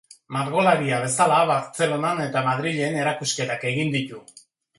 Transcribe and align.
Margolaria 0.35 1.01
bezala 1.03 1.37
Bartzelonan 1.51 2.23
eta 2.25 2.43
Madrilen 2.49 2.99
erakusketak 3.03 3.69
egin 3.75 3.95
ditu. 3.99 4.25